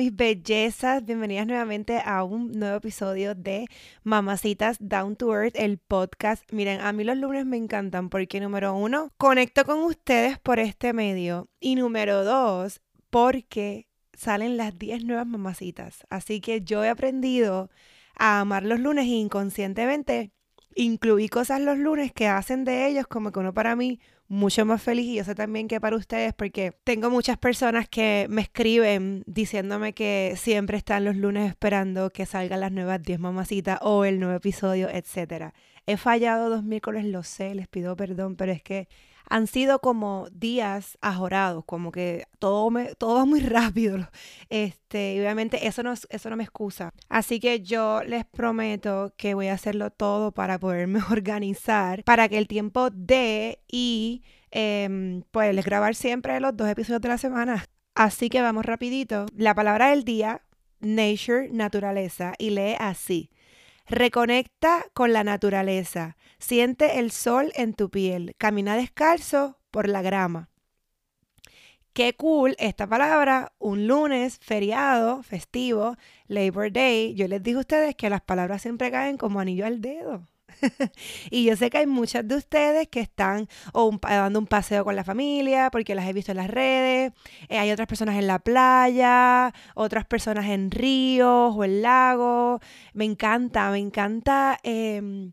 Mis 0.00 0.16
bellezas, 0.16 1.04
bienvenidas 1.04 1.46
nuevamente 1.46 2.00
a 2.02 2.24
un 2.24 2.52
nuevo 2.52 2.76
episodio 2.76 3.34
de 3.34 3.66
Mamacitas 4.02 4.76
Down 4.80 5.14
to 5.16 5.34
Earth, 5.34 5.54
el 5.56 5.76
podcast. 5.78 6.42
Miren, 6.52 6.80
a 6.80 6.92
mí 6.92 7.04
los 7.04 7.18
lunes 7.18 7.44
me 7.44 7.56
encantan 7.56 8.08
porque 8.08 8.40
número 8.40 8.74
uno, 8.74 9.12
conecto 9.18 9.64
con 9.64 9.80
ustedes 9.80 10.38
por 10.38 10.58
este 10.58 10.92
medio. 10.92 11.48
Y 11.60 11.74
número 11.74 12.24
dos, 12.24 12.80
porque 13.10 13.88
salen 14.12 14.56
las 14.56 14.78
10 14.78 15.04
nuevas 15.04 15.26
mamacitas. 15.26 16.06
Así 16.10 16.40
que 16.40 16.62
yo 16.62 16.84
he 16.84 16.88
aprendido 16.88 17.70
a 18.16 18.40
amar 18.40 18.64
los 18.64 18.80
lunes 18.80 19.06
e 19.06 19.08
inconscientemente 19.08 20.32
incluí 20.74 21.28
cosas 21.28 21.60
los 21.60 21.78
lunes 21.78 22.12
que 22.12 22.28
hacen 22.28 22.64
de 22.64 22.86
ellos 22.86 23.06
como 23.06 23.32
que 23.32 23.40
uno 23.40 23.52
para 23.52 23.76
mí 23.76 24.00
mucho 24.28 24.64
más 24.64 24.80
feliz 24.80 25.06
y 25.06 25.16
yo 25.16 25.24
sé 25.24 25.34
también 25.34 25.66
que 25.66 25.80
para 25.80 25.96
ustedes 25.96 26.32
porque 26.34 26.72
tengo 26.84 27.10
muchas 27.10 27.36
personas 27.36 27.88
que 27.88 28.26
me 28.30 28.42
escriben 28.42 29.24
diciéndome 29.26 29.92
que 29.92 30.34
siempre 30.36 30.76
están 30.76 31.04
los 31.04 31.16
lunes 31.16 31.48
esperando 31.48 32.10
que 32.10 32.26
salgan 32.26 32.60
las 32.60 32.70
nuevas 32.70 33.02
10 33.02 33.18
mamacitas 33.18 33.78
o 33.82 34.04
el 34.04 34.20
nuevo 34.20 34.36
episodio, 34.36 34.88
etcétera. 34.88 35.52
He 35.86 35.96
fallado 35.96 36.48
dos 36.48 36.62
miércoles, 36.62 37.04
lo 37.06 37.24
sé, 37.24 37.54
les 37.56 37.66
pido 37.66 37.96
perdón, 37.96 38.36
pero 38.36 38.52
es 38.52 38.62
que 38.62 38.88
han 39.30 39.46
sido 39.46 39.78
como 39.78 40.28
días 40.32 40.98
ajorados, 41.00 41.64
como 41.64 41.92
que 41.92 42.26
todo, 42.40 42.68
me, 42.70 42.94
todo 42.96 43.14
va 43.14 43.24
muy 43.24 43.40
rápido. 43.40 44.10
Este, 44.50 45.14
y 45.14 45.20
obviamente 45.20 45.66
eso 45.66 45.82
no, 45.82 45.94
eso 45.94 46.30
no 46.30 46.36
me 46.36 46.42
excusa. 46.42 46.92
Así 47.08 47.38
que 47.40 47.60
yo 47.62 48.02
les 48.02 48.26
prometo 48.26 49.14
que 49.16 49.34
voy 49.34 49.46
a 49.46 49.54
hacerlo 49.54 49.90
todo 49.90 50.32
para 50.32 50.58
poderme 50.58 51.00
organizar, 51.10 52.02
para 52.04 52.28
que 52.28 52.38
el 52.38 52.48
tiempo 52.48 52.90
dé 52.90 53.60
y 53.68 54.22
eh, 54.50 55.22
pues 55.30 55.64
grabar 55.64 55.94
siempre 55.94 56.40
los 56.40 56.56
dos 56.56 56.68
episodios 56.68 57.00
de 57.00 57.08
la 57.08 57.18
semana. 57.18 57.64
Así 57.94 58.28
que 58.30 58.42
vamos 58.42 58.66
rapidito. 58.66 59.26
La 59.36 59.54
palabra 59.54 59.90
del 59.90 60.04
día, 60.04 60.42
nature, 60.80 61.50
naturaleza, 61.52 62.34
y 62.36 62.50
lee 62.50 62.74
así. 62.78 63.30
Reconecta 63.90 64.86
con 64.94 65.12
la 65.12 65.24
naturaleza. 65.24 66.16
Siente 66.38 67.00
el 67.00 67.10
sol 67.10 67.50
en 67.56 67.74
tu 67.74 67.90
piel. 67.90 68.36
Camina 68.38 68.76
descalzo 68.76 69.58
por 69.72 69.88
la 69.88 70.00
grama. 70.00 70.48
Qué 71.92 72.14
cool 72.14 72.54
esta 72.60 72.86
palabra, 72.86 73.52
un 73.58 73.88
lunes, 73.88 74.38
feriado, 74.40 75.24
festivo, 75.24 75.96
Labor 76.28 76.70
Day. 76.70 77.14
Yo 77.16 77.26
les 77.26 77.42
digo 77.42 77.58
a 77.58 77.62
ustedes 77.62 77.96
que 77.96 78.08
las 78.08 78.20
palabras 78.20 78.62
siempre 78.62 78.92
caen 78.92 79.16
como 79.16 79.40
anillo 79.40 79.66
al 79.66 79.80
dedo. 79.80 80.28
y 81.30 81.44
yo 81.44 81.56
sé 81.56 81.70
que 81.70 81.78
hay 81.78 81.86
muchas 81.86 82.26
de 82.26 82.36
ustedes 82.36 82.88
que 82.88 83.00
están 83.00 83.48
o 83.72 83.98
dando 84.02 84.38
un 84.38 84.46
paseo 84.46 84.84
con 84.84 84.96
la 84.96 85.04
familia, 85.04 85.70
porque 85.70 85.94
las 85.94 86.08
he 86.08 86.12
visto 86.12 86.32
en 86.32 86.38
las 86.38 86.50
redes. 86.50 87.12
Eh, 87.48 87.58
hay 87.58 87.70
otras 87.70 87.88
personas 87.88 88.16
en 88.16 88.26
la 88.26 88.38
playa, 88.38 89.52
otras 89.74 90.04
personas 90.04 90.46
en 90.46 90.70
ríos 90.70 91.54
o 91.56 91.64
en 91.64 91.82
lagos. 91.82 92.60
Me 92.94 93.04
encanta, 93.04 93.70
me 93.70 93.78
encanta 93.78 94.58
em, 94.62 95.32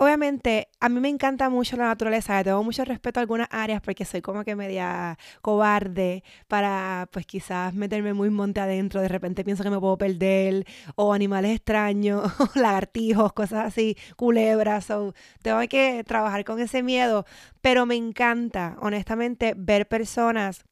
Obviamente, 0.00 0.68
a 0.78 0.88
mí 0.88 1.00
me 1.00 1.08
encanta 1.08 1.50
mucho 1.50 1.76
la 1.76 1.86
naturaleza, 1.86 2.44
tengo 2.44 2.62
mucho 2.62 2.84
respeto 2.84 3.18
a 3.18 3.22
algunas 3.22 3.48
áreas 3.50 3.80
porque 3.80 4.04
soy 4.04 4.22
como 4.22 4.44
que 4.44 4.54
media 4.54 5.18
cobarde 5.42 6.22
para, 6.46 7.08
pues 7.10 7.26
quizás 7.26 7.74
meterme 7.74 8.14
muy 8.14 8.30
monte 8.30 8.60
adentro, 8.60 9.00
de 9.00 9.08
repente 9.08 9.42
pienso 9.42 9.64
que 9.64 9.70
me 9.70 9.80
puedo 9.80 9.98
perder, 9.98 10.64
o 10.94 11.12
animales 11.12 11.56
extraños, 11.56 12.32
lagartijos, 12.54 13.32
cosas 13.32 13.66
así, 13.66 13.96
culebras, 14.14 14.88
o 14.90 15.14
tengo 15.42 15.58
que 15.68 16.04
trabajar 16.04 16.44
con 16.44 16.60
ese 16.60 16.84
miedo, 16.84 17.26
pero 17.60 17.84
me 17.84 17.96
encanta, 17.96 18.76
honestamente, 18.80 19.54
ver 19.56 19.88
personas 19.88 20.64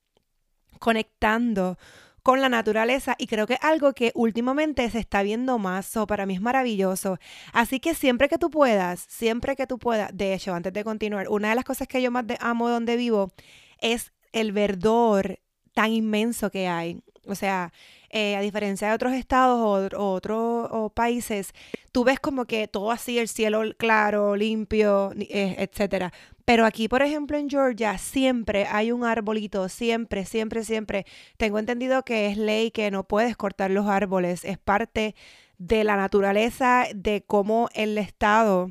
conectando 0.79 1.79
con 2.27 2.41
la 2.41 2.49
naturaleza 2.49 3.15
y 3.19 3.29
creo 3.29 3.47
que 3.47 3.55
es 3.55 3.63
algo 3.63 3.93
que 3.93 4.11
últimamente 4.17 4.91
se 4.91 4.99
está 4.99 5.23
viendo 5.23 5.61
más, 5.61 5.97
o 5.97 6.09
para 6.09 6.27
mí 6.27 6.35
es 6.35 6.41
maravilloso. 6.41 7.21
Así 7.53 7.79
que 7.79 7.95
siempre 7.95 8.29
que 8.29 8.37
tú 8.37 8.51
puedas, 8.51 9.07
siempre 9.09 9.55
que 9.55 9.69
tú 9.69 9.79
puedas, 9.79 10.11
de 10.13 10.35
hecho, 10.35 10.53
antes 10.53 10.73
de 10.73 10.83
continuar, 10.83 11.29
una 11.29 11.51
de 11.51 11.55
las 11.55 11.65
cosas 11.65 11.87
que 11.87 12.03
yo 12.03 12.11
más 12.11 12.25
amo 12.41 12.69
donde 12.69 12.97
vivo 12.97 13.31
es 13.79 14.13
el 14.33 14.51
verdor 14.51 15.39
tan 15.73 15.93
inmenso 15.93 16.51
que 16.51 16.67
hay. 16.67 17.01
O 17.27 17.35
sea, 17.35 17.73
eh, 18.11 18.37
a 18.37 18.41
diferencia 18.41 18.89
de 18.89 18.95
otros 18.95 19.13
estados 19.13 19.61
o, 19.95 20.13
otros 20.13 20.93
países, 20.93 21.53
tú 21.93 22.05
ves 22.05 22.21
como 22.21 22.45
que 22.47 22.69
todo 22.69 22.91
así, 22.91 23.19
el 23.19 23.29
cielo 23.29 23.63
claro, 23.79 24.37
limpio, 24.37 25.13
eh, 25.19 25.57
etcétera. 25.59 26.13
Pero 26.45 26.65
aquí, 26.65 26.89
por 26.89 27.03
ejemplo, 27.03 27.37
en 27.37 27.51
Georgia, 27.51 27.99
siempre 27.99 28.67
hay 28.67 28.93
un 28.93 29.05
arbolito, 29.05 29.69
siempre, 29.69 30.25
siempre, 30.25 30.65
siempre. 30.65 31.05
Tengo 31.37 31.59
entendido 31.59 32.05
que 32.05 32.29
es 32.29 32.37
ley 32.37 32.71
que 32.71 32.91
no 32.91 33.05
puedes 33.05 33.37
cortar 33.37 33.71
los 33.71 33.87
árboles, 33.87 34.45
es 34.45 34.57
parte 34.59 35.17
de 35.59 35.85
la 35.85 35.97
naturaleza, 35.97 36.87
de 36.95 37.25
cómo 37.27 37.69
el 37.75 37.99
Estado 37.99 38.71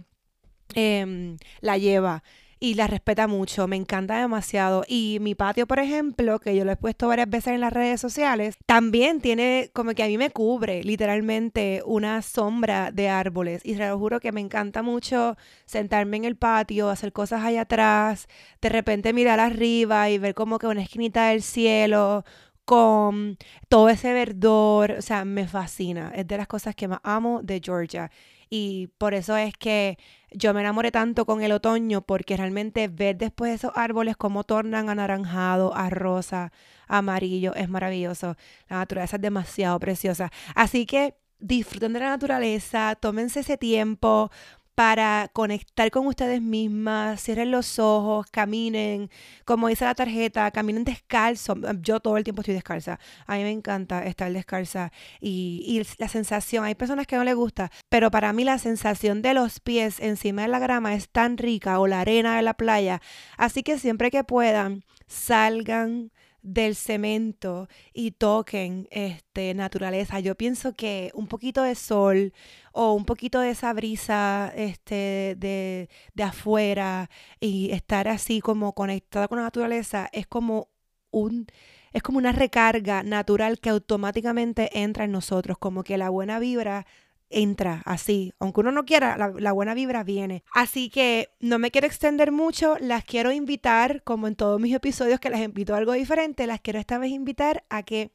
em, 0.74 1.38
la 1.62 1.78
lleva 1.78 2.24
y 2.66 2.74
la 2.74 2.88
respeta 2.88 3.28
mucho, 3.28 3.68
me 3.68 3.76
encanta 3.76 4.20
demasiado. 4.20 4.84
Y 4.88 5.20
mi 5.22 5.36
patio, 5.36 5.68
por 5.68 5.78
ejemplo, 5.78 6.40
que 6.40 6.56
yo 6.56 6.66
lo 6.66 6.72
he 6.72 6.76
puesto 6.76 7.08
varias 7.08 7.30
veces 7.30 7.54
en 7.54 7.62
las 7.62 7.72
redes 7.72 8.02
sociales, 8.02 8.58
también 8.66 9.22
tiene 9.22 9.70
como 9.74 9.94
que 9.94 10.02
a 10.02 10.08
mí 10.08 10.18
me 10.18 10.32
cubre 10.32 10.84
literalmente 10.84 11.84
una 11.86 12.24
sombra 12.24 12.90
de 12.92 13.08
árboles. 13.08 13.62
Y 13.64 13.76
te 13.76 13.88
lo 13.88 14.00
juro 14.00 14.20
que 14.20 14.32
me 14.32 14.42
encanta 14.42 14.82
mucho 14.82 15.38
sentarme 15.66 16.18
en 16.18 16.26
el 16.26 16.38
patio, 16.38 16.90
hacer 16.90 17.14
cosas 17.14 17.44
allá 17.44 17.62
atrás, 17.62 18.28
de 18.62 18.70
repente 18.70 19.14
mirar 19.14 19.40
arriba 19.40 20.10
y 20.10 20.18
ver 20.18 20.34
como 20.34 20.58
que 20.58 20.66
una 20.66 20.82
esquinita 20.82 21.30
del 21.30 21.44
cielo 21.44 22.26
con 22.66 23.38
todo 23.70 23.90
ese 23.90 24.12
verdor, 24.12 24.92
o 24.98 25.02
sea, 25.04 25.24
me 25.24 25.48
fascina. 25.48 26.12
Es 26.16 26.28
de 26.28 26.38
las 26.38 26.48
cosas 26.48 26.76
que 26.76 26.88
más 26.88 27.00
amo 27.04 27.42
de 27.44 27.62
Georgia. 27.64 28.10
Y 28.58 28.88
por 28.98 29.14
eso 29.14 29.36
es 29.36 29.54
que 29.58 29.98
yo 30.32 30.54
me 30.54 30.62
enamoré 30.62 30.90
tanto 30.90 31.26
con 31.26 31.44
el 31.44 31.52
otoño, 31.52 32.04
porque 32.04 32.38
realmente 32.38 32.88
ver 32.88 33.18
después 33.18 33.54
esos 33.54 33.74
árboles 33.76 34.16
cómo 34.16 34.46
tornan 34.46 34.88
anaranjado, 34.88 35.76
a 35.76 35.90
rosa, 35.90 36.54
amarillo, 36.88 37.54
es 37.54 37.68
maravilloso. 37.68 38.38
La 38.70 38.78
naturaleza 38.78 39.18
es 39.18 39.22
demasiado 39.22 39.78
preciosa. 39.80 40.32
Así 40.56 40.86
que 40.86 41.18
disfruten 41.38 41.92
de 41.92 42.00
la 42.00 42.08
naturaleza, 42.12 42.96
tómense 42.96 43.42
ese 43.42 43.58
tiempo, 43.58 44.32
para 44.76 45.30
conectar 45.32 45.90
con 45.90 46.06
ustedes 46.06 46.42
mismas, 46.42 47.22
cierren 47.22 47.50
los 47.50 47.80
ojos, 47.80 48.28
caminen, 48.30 49.10
como 49.46 49.70
dice 49.70 49.86
la 49.86 49.96
tarjeta, 49.96 50.52
caminen 50.52 50.84
descalzo. 50.84 51.56
Yo 51.82 52.02
todo 52.02 52.18
el 52.18 52.26
tiempo 52.26 52.42
estoy 52.42 52.56
descalza. 52.56 53.00
A 53.26 53.38
mí 53.38 53.44
me 53.44 53.52
encanta 53.52 54.06
estar 54.06 54.32
descalza 54.32 54.92
y, 55.22 55.64
y 55.66 55.82
la 55.98 56.10
sensación, 56.10 56.66
hay 56.66 56.76
personas 56.76 57.08
que 57.08 57.16
no 57.16 57.24
les 57.24 57.36
gusta, 57.36 57.72
pero 57.90 58.12
para 58.12 58.34
mí 58.34 58.44
la 58.44 58.58
sensación 58.60 59.22
de 59.22 59.34
los 59.34 59.62
pies 59.62 60.00
encima 60.02 60.44
de 60.44 60.50
la 60.50 60.60
grama 60.60 60.94
es 60.94 61.10
tan 61.10 61.38
rica 61.38 61.80
o 61.80 61.88
la 61.88 62.02
arena 62.02 62.36
de 62.36 62.42
la 62.44 62.54
playa. 62.54 63.02
Así 63.38 63.64
que 63.64 63.80
siempre 63.80 64.12
que 64.12 64.26
puedan, 64.26 64.84
salgan, 65.08 66.12
del 66.46 66.76
cemento 66.76 67.68
y 67.94 68.12
toquen 68.12 68.88
este, 68.92 69.54
naturaleza. 69.56 70.20
Yo 70.20 70.36
pienso 70.36 70.76
que 70.76 71.12
un 71.16 71.28
poquito 71.28 71.64
de 71.64 71.76
sol 71.76 72.34
o 72.72 72.94
un 72.94 73.06
poquito 73.06 73.40
de 73.40 73.50
esa 73.50 73.74
brisa 73.74 74.54
este, 74.56 75.36
de, 75.38 75.90
de 76.14 76.24
afuera 76.24 77.10
y 77.40 77.72
estar 77.72 78.08
así 78.08 78.42
como 78.42 78.74
conectada 78.74 79.28
con 79.28 79.40
la 79.40 79.46
naturaleza 79.46 80.08
es 80.14 80.28
como 80.28 80.70
un 81.12 81.48
es 81.94 82.04
como 82.04 82.18
una 82.18 82.34
recarga 82.34 83.04
natural 83.04 83.60
que 83.60 83.70
automáticamente 83.70 84.82
entra 84.82 85.06
en 85.06 85.14
nosotros, 85.14 85.58
como 85.58 85.86
que 85.86 85.98
la 85.98 86.10
buena 86.10 86.40
vibra 86.40 86.86
entra 87.30 87.82
así. 87.86 88.34
Aunque 88.40 88.62
uno 88.62 88.72
no 88.72 88.86
quiera, 88.86 89.18
la, 89.18 89.52
buena 89.52 89.74
vibra 89.74 90.04
viene. 90.04 90.44
Así 90.54 90.90
que 90.90 91.30
no 91.40 91.60
me 91.60 91.72
quiero 91.72 91.88
extender 91.88 92.32
mucho, 92.32 92.78
las 92.80 93.04
quiero 93.04 93.32
invitar, 93.32 94.04
como 94.04 94.28
en 94.28 94.36
todos 94.36 94.60
mis 94.60 94.74
episodios 94.74 95.20
que 95.20 95.30
les 95.30 95.42
invito 95.42 95.74
a 95.74 95.78
algo 95.78 95.94
diferente, 95.94 96.48
las 96.48 96.62
quiero 96.62 96.80
esta 96.80 96.98
vez 96.98 97.12
invitar 97.12 97.64
a 97.70 97.84
que 97.84 98.12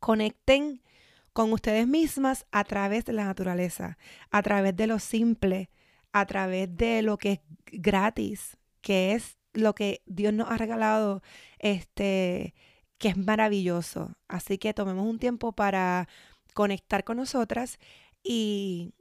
conecten 0.00 0.82
con 1.32 1.52
ustedes 1.52 1.86
mismas 1.86 2.46
a 2.50 2.64
través 2.64 3.04
de 3.04 3.12
la 3.12 3.24
naturaleza, 3.24 3.98
a 4.30 4.42
través 4.42 4.74
de 4.76 4.86
lo 4.86 4.98
simple, 4.98 5.70
a 6.12 6.24
través 6.26 6.74
de 6.76 7.02
lo 7.02 7.18
que 7.18 7.32
es 7.32 7.40
gratis, 7.72 8.56
que 8.80 9.12
es 9.12 9.36
lo 9.52 9.74
que 9.74 10.02
Dios 10.06 10.32
nos 10.32 10.50
ha 10.50 10.56
regalado, 10.56 11.22
este, 11.58 12.54
que 12.98 13.08
es 13.08 13.16
maravilloso. 13.16 14.16
Así 14.28 14.58
que 14.58 14.74
tomemos 14.74 15.06
un 15.06 15.18
tiempo 15.18 15.52
para 15.52 16.08
conectar 16.54 17.04
con 17.04 17.18
nosotras 17.18 17.78
y, 18.26 18.94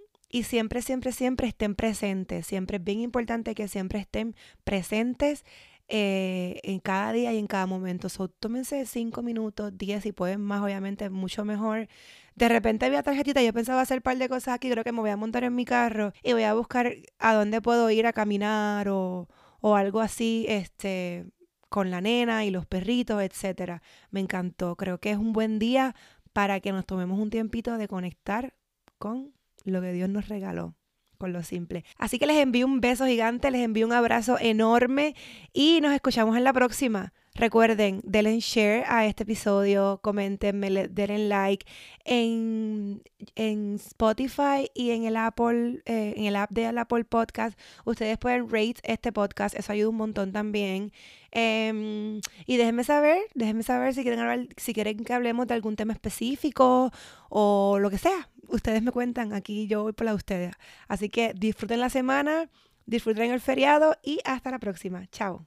siempre, 0.44 0.82
siempre, 0.82 1.12
siempre 1.12 1.48
estén 1.48 1.76
presentes. 1.76 2.46
Siempre 2.46 2.78
es 2.78 2.84
bien 2.84 3.00
importante 3.00 3.56
que 3.56 3.68
siempre 3.68 4.00
estén 4.00 4.36
presentes 4.64 5.44
eh, 5.88 6.60
en 6.64 6.80
cada 6.80 7.12
día 7.14 7.34
y 7.34 7.40
en 7.40 7.48
cada 7.48 7.66
momento. 7.66 8.10
So, 8.10 8.28
tómense 8.28 8.86
cinco 8.86 9.24
minutos, 9.24 9.72
diez 9.78 10.04
si 10.04 10.12
pueden 10.12 10.42
más, 10.42 10.62
obviamente, 10.64 11.10
mucho 11.10 11.46
mejor. 11.46 11.88
De 12.36 12.50
repente 12.50 12.86
había 12.86 13.02
tarjetita, 13.04 13.42
yo 13.42 13.54
pensaba 13.54 13.82
hacer 13.82 14.00
un 14.00 14.04
par 14.04 14.18
de 14.18 14.30
cosas 14.30 14.56
aquí, 14.56 14.70
creo 14.70 14.84
que 14.84 14.92
me 14.92 15.00
voy 15.00 15.10
a 15.10 15.18
montar 15.18 15.44
en 15.46 15.56
mi 15.56 15.66
carro 15.66 16.12
y 16.22 16.34
voy 16.34 16.44
a 16.44 16.54
buscar 16.54 16.94
a 17.20 17.34
dónde 17.34 17.62
puedo 17.62 17.90
ir 17.92 18.08
a 18.08 18.14
caminar 18.14 18.90
o, 18.90 19.30
o 19.62 19.76
algo 19.76 20.02
así, 20.02 20.46
este, 20.50 21.28
con 21.70 21.92
la 21.92 22.02
nena 22.02 22.46
y 22.46 22.52
los 22.52 22.66
perritos, 22.66 23.22
etcétera. 23.24 23.82
Me 24.12 24.20
encantó. 24.20 24.76
Creo 24.76 25.00
que 25.00 25.12
es 25.12 25.18
un 25.18 25.34
buen 25.34 25.60
día 25.60 25.96
para 26.34 26.60
que 26.60 26.72
nos 26.72 26.86
tomemos 26.86 27.20
un 27.20 27.30
tiempito 27.30 27.78
de 27.78 27.88
conectar 27.88 28.54
con 28.98 29.34
lo 29.64 29.82
que 29.82 29.94
Dios 29.94 30.10
nos 30.10 30.28
regaló 30.28 30.76
con 31.18 31.34
lo 31.34 31.44
simple. 31.44 31.86
Así 31.98 32.20
que 32.20 32.28
les 32.28 32.38
envío 32.38 32.66
un 32.66 32.82
beso 32.82 33.06
gigante, 33.06 33.52
les 33.52 33.62
envío 33.62 33.86
un 33.86 33.94
abrazo 33.94 34.38
enorme 34.40 35.16
y 35.54 35.80
nos 35.82 35.94
escuchamos 35.94 36.36
en 36.38 36.44
la 36.44 36.54
próxima. 36.54 37.14
Recuerden, 37.38 38.00
denle 38.06 38.40
share 38.40 38.86
a 38.88 39.06
este 39.06 39.24
episodio, 39.24 40.00
comentenme, 40.02 40.88
denle 40.88 41.28
like 41.28 41.66
en, 42.06 43.04
en 43.36 43.76
Spotify 43.76 44.70
y 44.74 44.92
en 44.92 45.04
el 45.04 45.18
Apple, 45.18 45.82
eh, 45.86 46.14
en 46.16 46.24
el 46.24 46.38
app 46.38 46.52
de 46.52 46.68
Apple 46.68 47.04
Podcast. 47.04 47.60
Ustedes 47.84 48.18
pueden 48.18 48.50
rate 48.50 48.76
este 48.84 49.12
podcast, 49.12 49.54
eso 49.54 49.74
ayuda 49.74 49.90
un 49.90 49.98
montón 49.98 50.32
también. 50.32 50.94
Em, 51.32 52.22
y 52.46 52.56
déjenme 52.56 52.86
saber, 52.86 53.18
déjenme 53.34 53.64
saber 53.64 53.94
si 53.94 54.04
quieren, 54.04 54.48
si 54.56 54.74
quieren 54.74 55.04
que 55.04 55.14
hablemos 55.14 55.46
de 55.46 55.56
algún 55.56 55.76
tema 55.76 55.92
específico 55.92 56.94
o 57.28 57.80
lo 57.80 57.90
que 57.90 57.98
sea. 57.98 58.30
Ustedes 58.50 58.82
me 58.82 58.92
cuentan, 58.92 59.34
aquí 59.34 59.68
yo 59.68 59.84
voy 59.84 59.94
por 59.94 60.06
la 60.06 60.12
de 60.12 60.18
ustedes. 60.18 60.56
Así 60.88 61.10
que 61.10 61.34
disfruten 61.34 61.80
la 61.80 61.90
semana, 61.90 62.50
disfruten 62.86 63.32
el 63.32 63.42
feriado 63.42 63.98
y 64.04 64.20
hasta 64.26 64.52
la 64.52 64.60
próxima. 64.60 65.08
Chao. 65.08 65.46